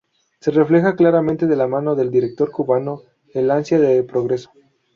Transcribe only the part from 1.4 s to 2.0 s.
de la mano